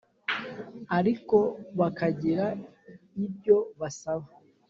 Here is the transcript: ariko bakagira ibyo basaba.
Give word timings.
ariko 0.97 1.37
bakagira 1.79 2.45
ibyo 3.25 3.57
basaba. 3.79 4.27